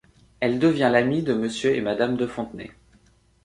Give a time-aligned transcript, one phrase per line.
[0.39, 2.71] Elle devient l'amie de Monsieur et Madame de Fontenay.